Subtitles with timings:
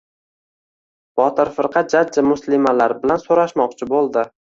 [1.19, 4.25] Botir firqa jajji muslimalar bilan so‘rashmoqchi bo‘ldi.